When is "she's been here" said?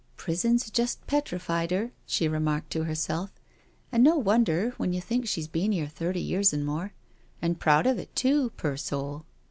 5.27-5.87